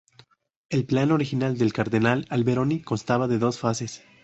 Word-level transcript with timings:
El 0.71 0.87
plan 0.87 1.11
original 1.11 1.59
del 1.59 1.73
cardenal 1.73 2.25
Alberoni 2.31 2.81
constaba 2.81 3.27
de 3.27 3.37
dos 3.37 3.59
fases. 3.59 4.01